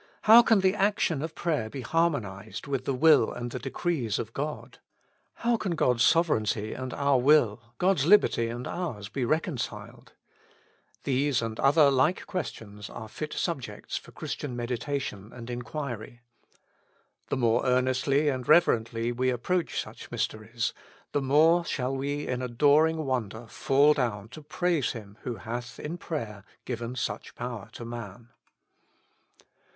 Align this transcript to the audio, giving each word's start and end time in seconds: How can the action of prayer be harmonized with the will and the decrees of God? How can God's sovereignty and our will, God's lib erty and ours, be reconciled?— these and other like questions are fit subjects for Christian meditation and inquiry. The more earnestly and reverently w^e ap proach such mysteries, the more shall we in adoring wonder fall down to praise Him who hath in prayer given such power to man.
How 0.23 0.41
can 0.41 0.61
the 0.61 0.73
action 0.73 1.21
of 1.21 1.35
prayer 1.35 1.69
be 1.69 1.81
harmonized 1.81 2.65
with 2.65 2.85
the 2.85 2.93
will 2.95 3.31
and 3.31 3.51
the 3.51 3.59
decrees 3.59 4.17
of 4.17 4.33
God? 4.33 4.79
How 5.45 5.57
can 5.57 5.73
God's 5.75 6.01
sovereignty 6.03 6.73
and 6.73 6.91
our 6.95 7.19
will, 7.19 7.61
God's 7.77 8.07
lib 8.07 8.23
erty 8.23 8.51
and 8.51 8.65
ours, 8.65 9.09
be 9.09 9.25
reconciled?— 9.25 10.13
these 11.03 11.43
and 11.43 11.59
other 11.59 11.91
like 11.91 12.25
questions 12.25 12.89
are 12.89 13.07
fit 13.07 13.31
subjects 13.31 13.95
for 13.95 14.11
Christian 14.11 14.55
meditation 14.55 15.31
and 15.31 15.51
inquiry. 15.51 16.21
The 17.29 17.37
more 17.37 17.63
earnestly 17.67 18.27
and 18.27 18.47
reverently 18.47 19.13
w^e 19.13 19.31
ap 19.31 19.43
proach 19.43 19.79
such 19.79 20.09
mysteries, 20.09 20.73
the 21.11 21.21
more 21.21 21.63
shall 21.63 21.95
we 21.95 22.25
in 22.25 22.41
adoring 22.41 23.05
wonder 23.05 23.45
fall 23.45 23.93
down 23.93 24.29
to 24.29 24.41
praise 24.41 24.93
Him 24.93 25.19
who 25.21 25.35
hath 25.35 25.79
in 25.79 25.99
prayer 25.99 26.43
given 26.65 26.95
such 26.95 27.35
power 27.35 27.69
to 27.73 27.85
man. 27.85 28.29